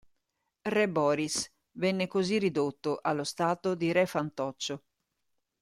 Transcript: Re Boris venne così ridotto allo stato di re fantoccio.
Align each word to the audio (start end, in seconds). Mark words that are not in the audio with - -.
Re 0.63 0.89
Boris 0.89 1.47
venne 1.73 2.07
così 2.07 2.39
ridotto 2.39 2.97
allo 3.03 3.23
stato 3.23 3.75
di 3.75 3.91
re 3.91 4.07
fantoccio. 4.07 4.83